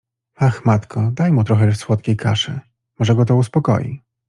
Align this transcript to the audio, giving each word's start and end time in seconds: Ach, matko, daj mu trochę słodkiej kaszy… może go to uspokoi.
Ach, 0.39 0.65
matko, 0.65 1.07
daj 1.13 1.31
mu 1.31 1.43
trochę 1.43 1.75
słodkiej 1.75 2.17
kaszy… 2.17 2.59
może 2.99 3.15
go 3.15 3.25
to 3.25 3.35
uspokoi. 3.35 4.01